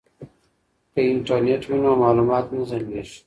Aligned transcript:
که 0.93 1.01
انټرنیټ 1.11 1.61
وي 1.69 1.77
نو 1.83 1.91
معلومات 2.03 2.45
نه 2.55 2.61
ځنډیږي. 2.69 3.17